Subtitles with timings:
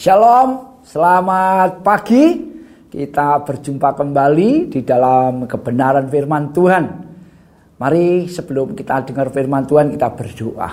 [0.00, 2.40] Shalom, selamat pagi.
[2.88, 6.84] Kita berjumpa kembali di dalam kebenaran firman Tuhan.
[7.76, 10.70] Mari sebelum kita dengar firman Tuhan kita berdoa.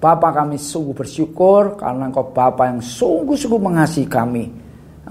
[0.00, 4.48] Bapa kami sungguh bersyukur karena Engkau Bapa yang sungguh-sungguh mengasihi kami.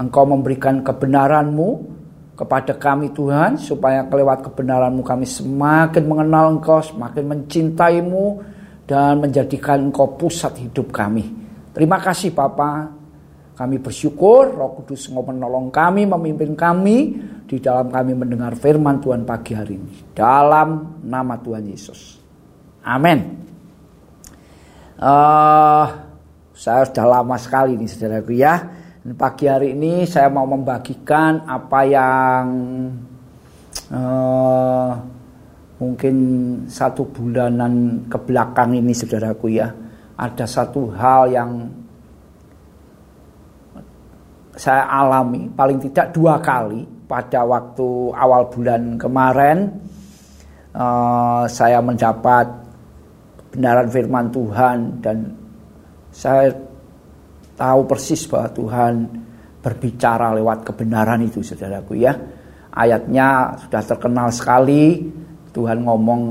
[0.02, 1.94] Engkau memberikan kebenaranmu
[2.34, 8.42] kepada kami Tuhan supaya kelewat kebenaranmu kami semakin mengenal Engkau, semakin mencintaimu
[8.90, 11.30] dan menjadikan Engkau pusat hidup kami.
[11.70, 13.03] Terima kasih Bapak
[13.54, 17.14] kami bersyukur Roh Kudus menolong kami, memimpin kami
[17.46, 20.10] di dalam kami mendengar firman Tuhan pagi hari ini.
[20.10, 22.18] Dalam nama Tuhan Yesus.
[22.82, 23.46] Amin.
[24.98, 25.86] Uh,
[26.50, 28.58] saya sudah lama sekali nih saudaraku ya.
[29.06, 32.44] Dan pagi hari ini saya mau membagikan apa yang
[33.94, 34.90] uh,
[35.78, 36.16] mungkin
[36.66, 39.70] satu bulanan ke belakang ini saudaraku ya.
[40.18, 41.50] Ada satu hal yang
[44.54, 49.66] saya alami paling tidak dua kali pada waktu awal bulan kemarin
[50.74, 52.46] uh, saya mendapat
[53.38, 55.16] kebenaran firman Tuhan dan
[56.14, 56.54] saya
[57.58, 58.94] tahu persis bahwa Tuhan
[59.62, 62.14] berbicara lewat kebenaran itu saudaraku ya.
[62.74, 65.06] Ayatnya sudah terkenal sekali
[65.54, 66.22] Tuhan ngomong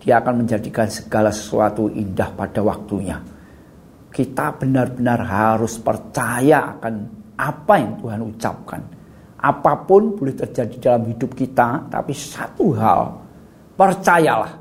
[0.00, 3.35] dia akan menjadikan segala sesuatu indah pada waktunya
[4.16, 6.94] kita benar-benar harus percaya akan
[7.36, 8.80] apa yang Tuhan ucapkan.
[9.36, 13.12] Apa pun boleh terjadi dalam hidup kita, tapi satu hal,
[13.76, 14.56] percayalah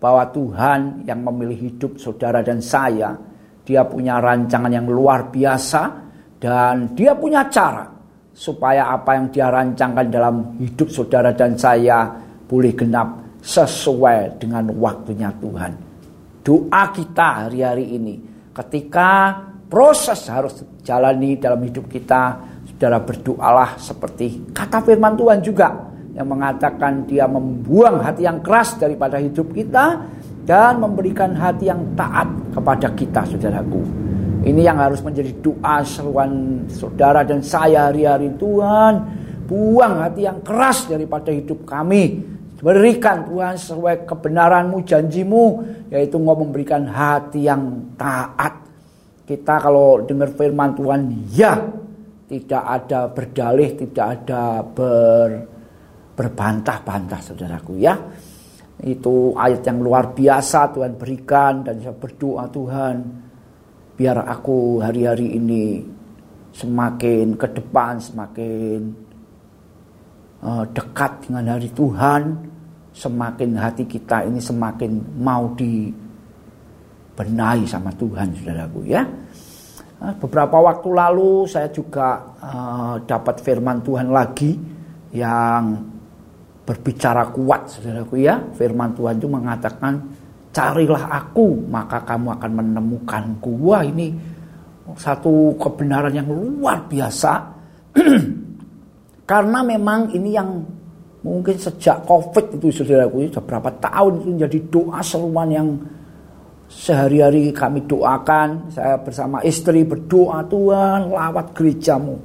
[0.00, 3.12] bahwa Tuhan yang memilih hidup saudara dan saya,
[3.68, 5.82] dia punya rancangan yang luar biasa
[6.40, 7.84] dan dia punya cara
[8.32, 12.08] supaya apa yang dia rancangkan dalam hidup saudara dan saya
[12.48, 15.72] boleh genap sesuai dengan waktunya Tuhan.
[16.40, 18.29] Doa kita hari-hari ini
[18.60, 19.40] Ketika
[19.72, 22.36] proses harus jalani dalam hidup kita,
[22.68, 29.16] saudara berdoalah seperti kata firman Tuhan juga yang mengatakan dia membuang hati yang keras daripada
[29.16, 30.04] hidup kita
[30.44, 33.80] dan memberikan hati yang taat kepada kita saudaraku.
[34.44, 38.92] Ini yang harus menjadi doa seruan saudara dan saya hari-hari Tuhan.
[39.48, 42.20] Buang hati yang keras daripada hidup kami.
[42.60, 45.44] Berikan Tuhan sesuai kebenaranmu, janjimu,
[45.88, 48.68] yaitu engkau memberikan hati yang taat.
[49.24, 51.00] Kita kalau dengar firman Tuhan,
[51.32, 51.56] ya,
[52.28, 55.28] tidak ada berdalih, tidak ada ber,
[56.12, 57.96] berbantah-bantah, saudaraku ya.
[58.84, 62.96] Itu ayat yang luar biasa Tuhan berikan dan saya berdoa Tuhan,
[63.96, 65.80] biar aku hari-hari ini
[66.52, 68.80] semakin ke depan, semakin
[70.44, 72.49] uh, dekat dengan hari Tuhan,
[72.90, 79.06] semakin hati kita ini semakin mau dibenahi sama Tuhan saudaraku ya.
[80.00, 84.56] Ah, beberapa waktu lalu saya juga uh, dapat firman Tuhan lagi
[85.12, 85.76] yang
[86.64, 88.40] berbicara kuat saudaraku ya.
[88.56, 90.00] Firman Tuhan itu mengatakan
[90.50, 93.60] carilah aku maka kamu akan menemukanku.
[93.60, 94.16] Wah ini
[94.96, 97.32] satu kebenaran yang luar biasa.
[99.30, 100.79] Karena memang ini yang
[101.20, 105.68] Mungkin sejak COVID itu saudaraku sudah berapa tahun itu menjadi doa seruan yang
[106.70, 108.72] sehari-hari kami doakan.
[108.72, 112.16] Saya bersama istri berdoa Tuhan lawat gerejamu.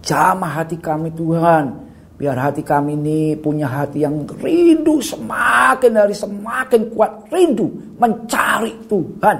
[0.00, 1.84] Jamah hati kami Tuhan.
[2.16, 7.68] Biar hati kami ini punya hati yang rindu semakin hari semakin kuat rindu
[8.00, 9.36] mencari Tuhan.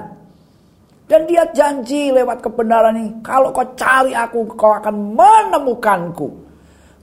[1.07, 6.46] Dan dia janji lewat kebenaran ini, kalau kau cari aku, kau akan menemukanku.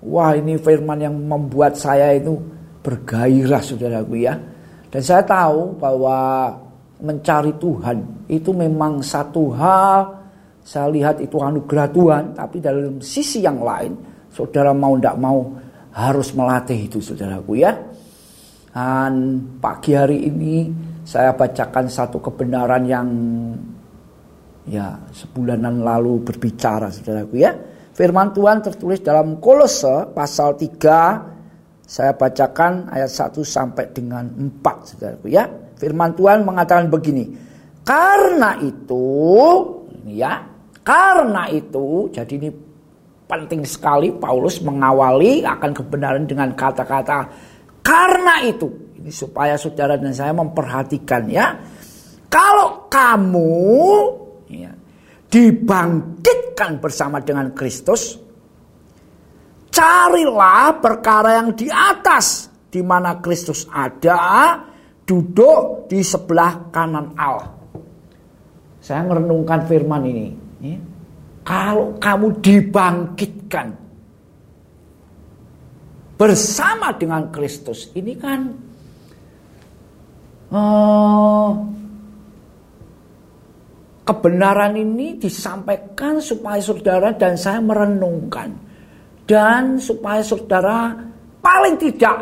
[0.05, 2.37] Wah ini firman yang membuat saya itu
[2.85, 4.37] bergairah saudaraku ya.
[4.93, 6.53] Dan saya tahu bahwa
[7.01, 10.25] mencari Tuhan itu memang satu hal
[10.65, 13.93] saya lihat itu anugerah Tuhan tapi dalam sisi yang lain
[14.33, 15.53] saudara mau tidak mau
[15.93, 17.73] harus melatih itu saudaraku ya.
[18.75, 20.67] Dan pagi hari ini
[21.07, 23.09] saya bacakan satu kebenaran yang
[24.67, 27.53] ya sebulanan lalu berbicara saudaraku ya.
[27.95, 35.31] Firman Tuhan tertulis dalam Kolose pasal 3 saya bacakan ayat 1 sampai dengan 4 Saudaraku
[35.31, 35.47] ya.
[35.79, 37.31] Firman Tuhan mengatakan begini.
[37.85, 39.07] Karena itu
[40.09, 40.43] ya,
[40.83, 42.51] karena itu jadi ini
[43.29, 47.29] penting sekali Paulus mengawali akan kebenaran dengan kata-kata
[47.85, 48.67] karena itu.
[48.99, 51.53] Ini supaya saudara dan saya memperhatikan ya.
[52.33, 53.53] Kalau kamu
[54.49, 54.73] ya,
[56.55, 58.15] dibangkitkan bersama dengan Kristus,
[59.75, 64.63] carilah perkara yang di atas, di mana Kristus ada,
[65.03, 67.51] duduk di sebelah kanan Allah.
[68.79, 70.27] Saya merenungkan firman ini,
[70.65, 70.81] Ya.
[71.45, 73.77] Kalau kamu dibangkitkan
[76.17, 78.49] bersama dengan Kristus, ini kan
[80.49, 81.53] uh,
[84.05, 88.53] kebenaran ini disampaikan supaya saudara dan saya merenungkan
[89.25, 90.93] dan supaya saudara
[91.41, 92.21] paling tidak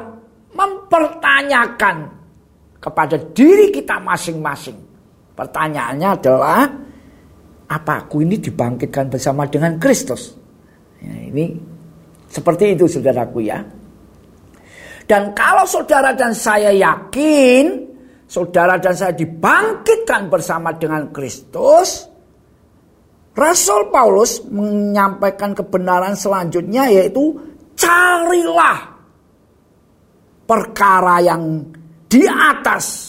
[0.54, 2.06] mempertanyakan
[2.78, 4.78] kepada diri kita masing-masing.
[5.34, 6.60] Pertanyaannya adalah
[7.66, 10.34] apa aku ini dibangkitkan bersama dengan Kristus?
[11.02, 11.56] Ya, ini
[12.30, 13.58] seperti itu saudaraku ya.
[15.02, 17.91] Dan kalau saudara dan saya yakin
[18.26, 22.08] saudara dan saya dibangkitkan bersama dengan Kristus,
[23.32, 27.32] Rasul Paulus menyampaikan kebenaran selanjutnya yaitu
[27.72, 28.92] carilah
[30.44, 31.64] perkara yang
[32.12, 33.08] di atas.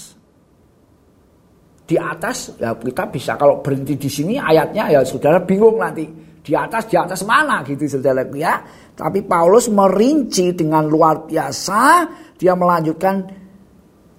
[1.83, 6.07] Di atas ya kita bisa kalau berhenti di sini ayatnya ya saudara bingung nanti
[6.39, 8.63] di atas di atas mana gitu saudara ya.
[8.95, 12.07] Tapi Paulus merinci dengan luar biasa
[12.39, 13.42] dia melanjutkan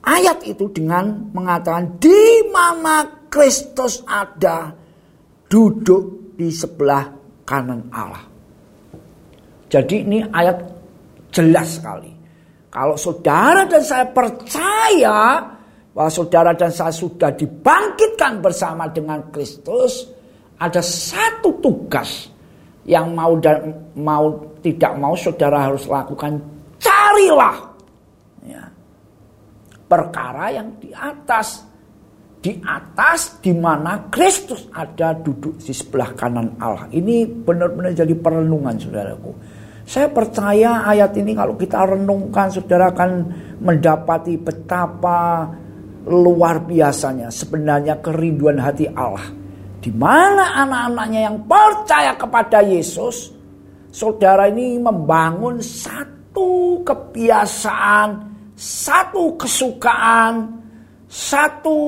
[0.05, 4.71] ayat itu dengan mengatakan di mana Kristus ada
[5.49, 7.09] duduk di sebelah
[7.43, 8.23] kanan Allah.
[9.73, 10.63] Jadi ini ayat
[11.35, 12.13] jelas sekali.
[12.71, 15.43] Kalau saudara dan saya percaya
[15.95, 20.11] bahwa saudara dan saya sudah dibangkitkan bersama dengan Kristus,
[20.59, 22.31] ada satu tugas
[22.87, 24.31] yang mau dan mau
[24.63, 26.39] tidak mau saudara harus lakukan
[26.79, 27.74] carilah
[29.95, 31.71] perkara yang di atas.
[32.45, 36.93] Di atas di mana Kristus ada duduk di sebelah kanan Allah.
[36.93, 39.33] Ini benar-benar jadi perenungan saudaraku.
[39.89, 43.11] Saya percaya ayat ini kalau kita renungkan saudara akan
[43.65, 45.49] mendapati betapa
[46.05, 49.25] luar biasanya sebenarnya kerinduan hati Allah.
[49.81, 53.33] Di mana anak-anaknya yang percaya kepada Yesus,
[53.89, 60.63] saudara ini membangun satu kebiasaan satu kesukaan,
[61.11, 61.79] satu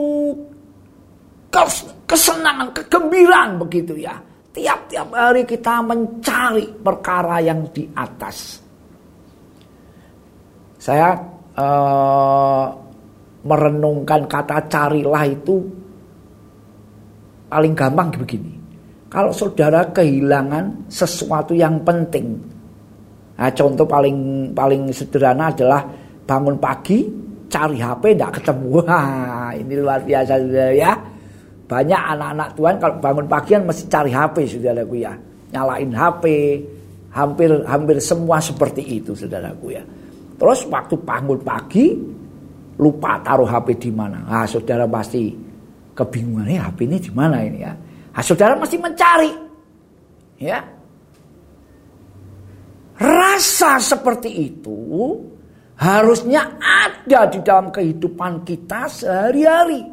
[2.07, 4.19] kesenangan, kegembiraan begitu ya.
[4.57, 8.57] Tiap-tiap hari kita mencari perkara yang di atas.
[10.81, 11.13] Saya
[11.61, 12.67] uh,
[13.45, 15.61] merenungkan kata carilah itu
[17.53, 18.55] paling gampang begini.
[19.07, 22.41] Kalau saudara kehilangan sesuatu yang penting,
[23.39, 25.85] nah, contoh paling paling sederhana adalah
[26.27, 27.07] bangun pagi
[27.47, 28.67] cari HP tidak ketemu.
[28.83, 30.93] Wah, ini luar biasa saudara ya.
[31.67, 35.15] Banyak anak-anak Tuhan kalau bangun pagi kan mesti cari HP saudaraku ya.
[35.55, 36.25] Nyalain HP.
[37.17, 39.83] Hampir hampir semua seperti itu saudaraku ya.
[40.37, 41.97] Terus waktu bangun pagi
[42.77, 44.29] lupa taruh HP di mana.
[44.29, 45.33] Ah, saudara pasti
[45.97, 47.73] kebingungan ya HP ini di mana ini ya.
[48.13, 49.33] Ah, saudara mesti mencari.
[50.37, 50.61] Ya.
[52.97, 54.77] Rasa seperti itu
[55.77, 59.85] harusnya ada di dalam kehidupan kita sehari-hari.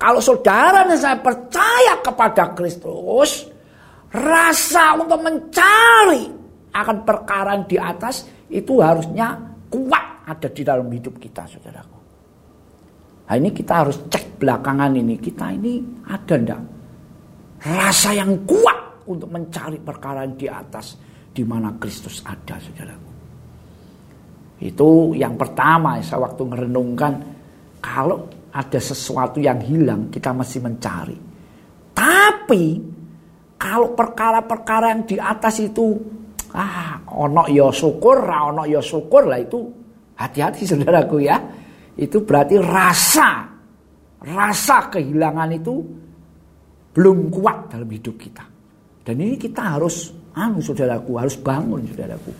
[0.00, 3.44] Kalau saudara dan saya percaya kepada Kristus,
[4.08, 6.24] rasa untuk mencari
[6.70, 9.36] akan perkara di atas itu harusnya
[9.68, 11.98] kuat ada di dalam hidup kita, saudaraku.
[13.28, 15.78] Nah ini kita harus cek belakangan ini, kita ini
[16.08, 16.60] ada ndak
[17.60, 20.96] rasa yang kuat untuk mencari perkara di atas
[21.28, 23.09] di mana Kristus ada, saudaraku.
[24.60, 27.12] Itu yang pertama saya waktu merenungkan
[27.80, 31.16] kalau ada sesuatu yang hilang kita masih mencari.
[31.96, 32.64] Tapi
[33.56, 35.96] kalau perkara-perkara yang di atas itu
[36.52, 39.58] ah ono ya syukur, ono yo ya syukur lah itu
[40.20, 41.40] hati-hati saudaraku ya.
[41.96, 43.48] Itu berarti rasa
[44.20, 45.74] rasa kehilangan itu
[46.92, 48.44] belum kuat dalam hidup kita.
[49.00, 52.32] Dan ini kita harus anu saudaraku, harus bangun saudaraku.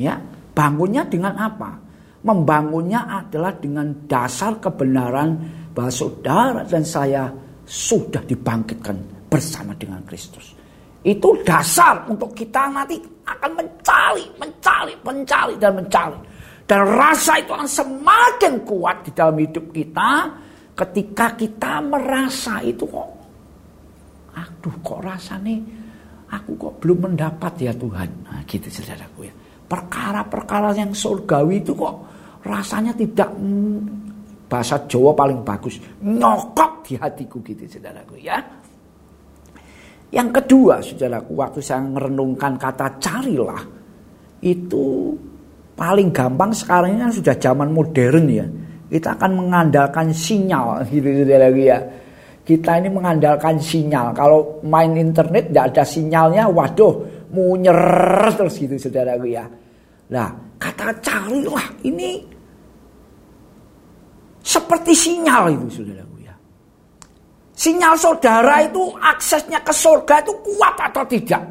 [0.00, 0.16] Ya,
[0.52, 1.80] Bangunnya dengan apa?
[2.22, 5.34] Membangunnya adalah dengan dasar kebenaran
[5.74, 7.32] bahwa saudara dan saya
[7.66, 10.54] sudah dibangkitkan bersama dengan Kristus.
[11.02, 16.18] Itu dasar untuk kita nanti akan mencari, mencari, mencari dan mencari.
[16.62, 20.30] Dan rasa itu akan semakin kuat di dalam hidup kita
[20.78, 23.10] ketika kita merasa itu kok
[24.32, 25.60] aduh kok rasanya
[26.32, 28.08] aku kok belum mendapat ya Tuhan.
[28.24, 29.34] Nah, gitu saudaraku ya
[29.72, 32.04] perkara-perkara yang surgawi itu kok
[32.44, 33.80] rasanya tidak hmm,
[34.44, 35.80] bahasa Jawa paling bagus.
[36.04, 38.36] Nyokok di hatiku gitu saudaraku ya.
[40.12, 43.64] Yang kedua saudaraku waktu saya merenungkan kata carilah
[44.44, 45.16] itu
[45.72, 48.44] paling gampang sekarang ini kan sudah zaman modern ya.
[48.92, 51.80] Kita akan mengandalkan sinyal gitu saudaraku ya.
[52.44, 54.12] Kita ini mengandalkan sinyal.
[54.12, 57.80] Kalau main internet tidak ada sinyalnya, waduh, munyer
[58.36, 59.48] terus gitu saudaraku ya.
[60.12, 60.28] Nah,
[60.60, 62.20] kata carilah ini
[64.44, 66.34] seperti sinyal itu saudaraku ya.
[67.56, 71.42] Sinyal saudara itu aksesnya ke surga itu kuat atau tidak?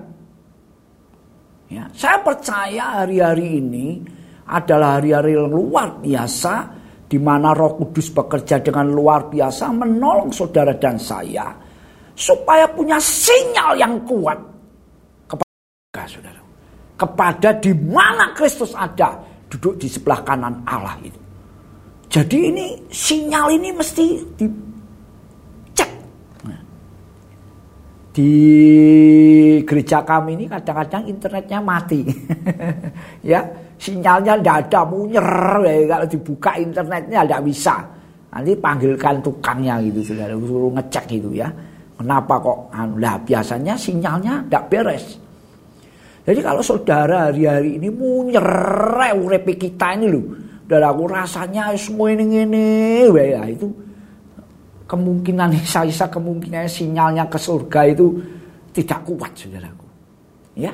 [1.71, 4.03] Ya, saya percaya hari-hari ini
[4.51, 6.67] adalah hari-hari luar biasa
[7.07, 11.47] di mana Roh Kudus bekerja dengan luar biasa menolong saudara dan saya
[12.11, 14.50] supaya punya sinyal yang kuat
[16.01, 16.41] kepada saudara.
[16.97, 19.17] Kepada di mana Kristus ada
[19.49, 21.19] duduk di sebelah kanan Allah itu.
[22.11, 24.05] Jadi ini sinyal ini mesti
[24.35, 25.91] dicek.
[26.45, 26.61] Nah,
[28.11, 28.33] di
[29.63, 32.03] gereja kami ini kadang-kadang internetnya mati.
[33.31, 33.41] ya,
[33.79, 35.29] sinyalnya tidak ada, munyer.
[35.63, 37.75] Ya, kalau dibuka internetnya tidak bisa.
[38.31, 41.47] Nanti panggilkan tukangnya gitu, saudara, suruh ngecek gitu ya.
[41.95, 42.59] Kenapa kok?
[42.75, 45.20] Nah, biasanya sinyalnya tidak beres.
[46.21, 48.45] Jadi kalau saudara hari-hari ini munyer
[49.17, 50.25] urep kita ini loh
[50.69, 52.67] dan aku rasanya semua ini ini
[53.09, 53.67] ya itu
[54.85, 58.05] kemungkinan saya kemungkinan sinyalnya ke surga itu
[58.71, 59.87] tidak kuat saudaraku.
[60.55, 60.73] Ya?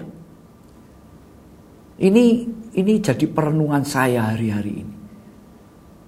[1.98, 2.26] Ini
[2.78, 4.96] ini jadi perenungan saya hari-hari ini.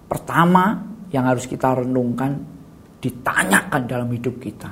[0.06, 0.78] Pertama
[1.10, 2.38] yang harus kita renungkan
[3.00, 4.70] ditanyakan dalam hidup kita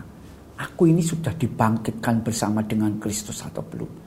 [0.57, 4.06] aku ini sudah dibangkitkan bersama dengan Kristus atau belum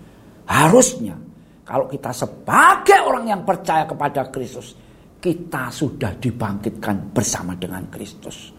[0.51, 1.15] harusnya
[1.63, 4.75] kalau kita sebagai orang yang percaya kepada Kristus
[5.21, 8.51] kita sudah dibangkitkan bersama dengan Kristus.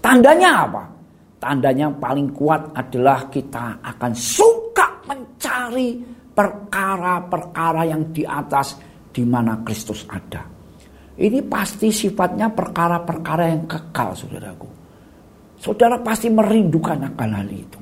[0.00, 0.82] Tandanya apa?
[1.36, 6.00] Tandanya paling kuat adalah kita akan suka mencari
[6.32, 8.80] perkara-perkara yang di atas
[9.12, 10.40] di mana Kristus ada.
[11.20, 14.68] Ini pasti sifatnya perkara-perkara yang kekal, saudaraku.
[15.60, 17.80] Saudara pasti merindukan akan hal itu.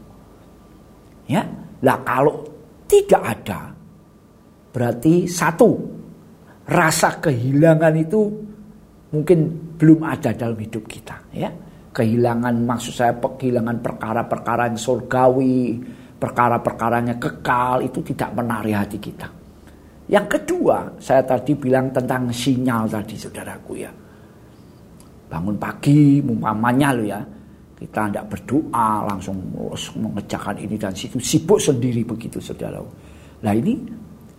[1.30, 1.46] Ya,
[1.86, 2.42] lah kalau
[2.88, 3.68] tidak ada,
[4.72, 5.76] berarti satu
[6.64, 8.20] rasa kehilangan itu
[9.12, 9.38] mungkin
[9.76, 11.52] belum ada dalam hidup kita ya.
[11.92, 15.76] Kehilangan maksud saya kehilangan perkara-perkara yang surgawi
[16.18, 19.28] perkara-perkaranya kekal itu tidak menarik hati kita.
[20.08, 23.92] Yang kedua saya tadi bilang tentang sinyal tadi saudaraku ya.
[25.28, 27.20] Bangun pagi umpamanya lo ya
[27.78, 29.38] kita tidak berdoa langsung
[30.02, 32.82] mengerjakan ini dan situ sibuk sendiri begitu saudara
[33.38, 33.98] nah ini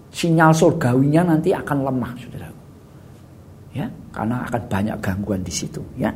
[0.09, 2.49] sinyal surgawinya nanti akan lemah, saudara.
[3.69, 6.09] Ya, karena akan banyak gangguan di situ, ya.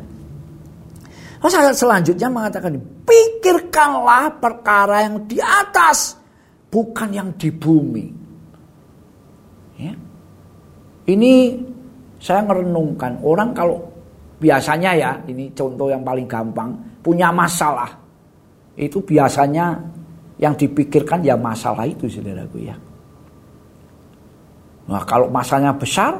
[1.38, 2.74] Terus ayat selanjutnya mengatakan,
[3.06, 6.18] pikirkanlah perkara yang di atas,
[6.74, 8.08] bukan yang di bumi.
[9.78, 9.94] Ya.
[11.04, 11.34] Ini
[12.18, 13.84] saya merenungkan orang kalau
[14.44, 17.88] biasanya ya, ini contoh yang paling gampang, punya masalah.
[18.76, 19.80] Itu biasanya
[20.36, 22.76] yang dipikirkan ya masalah itu saudaraku ya.
[24.92, 26.20] Nah kalau masanya besar,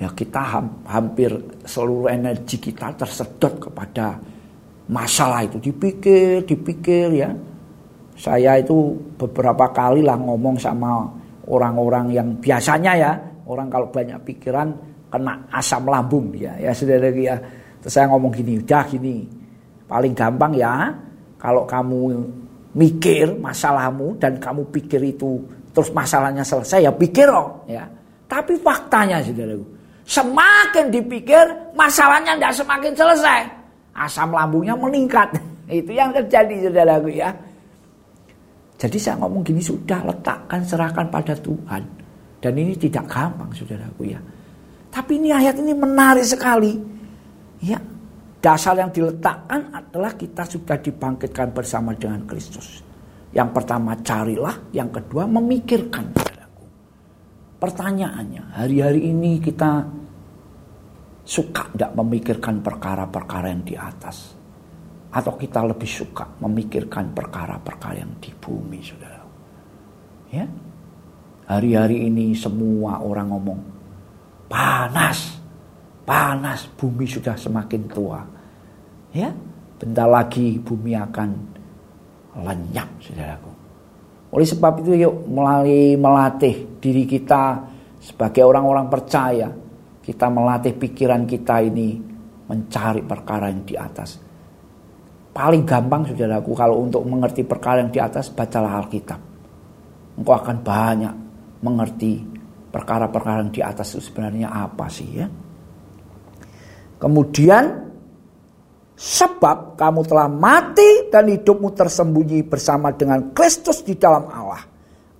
[0.00, 1.28] ya kita hampir
[1.68, 4.16] seluruh energi kita tersedot kepada
[4.88, 5.60] masalah itu.
[5.60, 7.30] Dipikir, dipikir ya.
[8.16, 11.06] Saya itu beberapa kali lah ngomong sama
[11.46, 13.12] orang-orang yang biasanya ya,
[13.46, 14.74] orang kalau banyak pikiran
[15.08, 17.36] kena asam lambung ya, ya saudara ya.
[17.78, 19.24] Terus saya ngomong gini, udah gini,
[19.86, 20.92] paling gampang ya,
[21.38, 22.18] kalau kamu
[22.76, 25.40] mikir masalahmu dan kamu pikir itu
[25.72, 27.86] terus masalahnya selesai ya pikir oh ya.
[28.28, 29.64] Tapi faktanya saudaraku,
[30.04, 33.40] semakin dipikir masalahnya tidak semakin selesai.
[33.96, 35.32] Asam lambungnya meningkat.
[35.68, 37.32] Itu yang terjadi saudaraku ya.
[38.78, 41.82] Jadi saya ngomong gini sudah letakkan serahkan pada Tuhan.
[42.38, 44.20] Dan ini tidak gampang saudaraku ya.
[44.88, 46.72] Tapi ini ayat ini menarik sekali.
[47.62, 47.78] Ya,
[48.38, 52.80] dasar yang diletakkan adalah kita sudah dibangkitkan bersama dengan Kristus.
[53.34, 56.16] Yang pertama carilah, yang kedua memikirkan.
[57.58, 59.82] Pertanyaannya, hari-hari ini kita
[61.26, 64.38] suka tidak memikirkan perkara-perkara yang di atas?
[65.10, 69.20] Atau kita lebih suka memikirkan perkara-perkara yang di bumi, saudara?
[70.30, 70.46] Ya,
[71.50, 73.60] hari-hari ini semua orang ngomong,
[74.48, 75.38] panas,
[76.02, 78.20] panas, bumi sudah semakin tua.
[79.12, 79.30] Ya,
[79.76, 81.30] bentar lagi bumi akan
[82.42, 83.52] lenyap saudaraku.
[84.28, 87.64] Oleh sebab itu yuk melalui melatih diri kita
[88.00, 89.48] sebagai orang-orang percaya.
[90.04, 92.00] Kita melatih pikiran kita ini
[92.48, 94.16] mencari perkara yang di atas.
[95.32, 99.20] Paling gampang saudaraku kalau untuk mengerti perkara yang di atas bacalah Alkitab.
[100.16, 101.14] Engkau akan banyak
[101.62, 102.37] mengerti
[102.68, 105.26] perkara-perkara yang di atas itu sebenarnya apa sih ya.
[106.98, 107.88] Kemudian
[108.98, 114.58] Sebab kamu telah mati dan hidupmu tersembunyi bersama dengan Kristus di dalam Allah.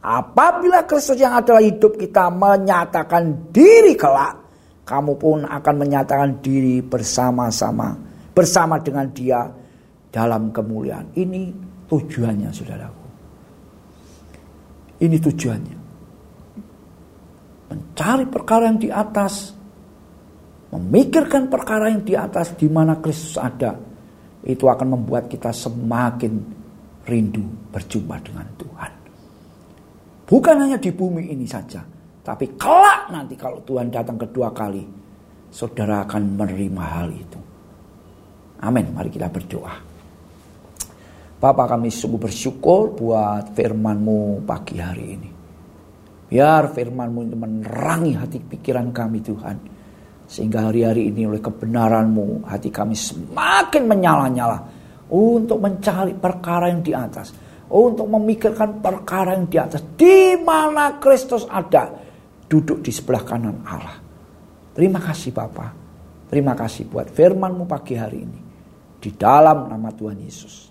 [0.02, 4.34] Apabila Kristus yang adalah hidup kita menyatakan diri kelak,
[4.82, 7.94] kamu pun akan menyatakan diri bersama-sama
[8.34, 9.46] bersama dengan dia
[10.10, 11.14] dalam kemuliaan.
[11.14, 11.54] Ini
[11.86, 13.06] tujuannya saudaraku.
[15.06, 15.78] Ini tujuannya.
[17.68, 19.58] Mencari perkara yang di atas
[20.68, 23.72] memikirkan perkara yang di atas di mana Kristus ada,
[24.44, 26.32] itu akan membuat kita semakin
[27.08, 28.92] rindu berjumpa dengan Tuhan.
[30.28, 31.80] Bukan hanya di bumi ini saja,
[32.20, 34.84] tapi kelak nanti kalau Tuhan datang kedua kali,
[35.48, 37.40] saudara akan menerima hal itu.
[38.60, 38.92] Amin.
[38.92, 39.72] Mari kita berdoa.
[41.38, 45.37] Bapak kami sungguh bersyukur buat firman-Mu pagi hari ini.
[46.28, 49.56] Biar firman-Mu menerangi hati pikiran kami Tuhan
[50.28, 54.58] sehingga hari-hari ini oleh kebenaranmu hati kami semakin menyala-nyala
[55.08, 57.32] untuk mencari perkara yang di atas.
[57.68, 59.80] Untuk memikirkan perkara yang di atas.
[59.96, 61.88] Di mana Kristus ada.
[62.48, 63.96] Duduk di sebelah kanan Allah.
[64.72, 65.72] Terima kasih Bapak.
[66.28, 68.40] Terima kasih buat firmanmu pagi hari ini.
[69.00, 70.68] Di dalam nama Tuhan Yesus.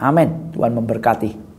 [0.00, 0.52] Amin.
[0.52, 1.51] Tuhan memberkati.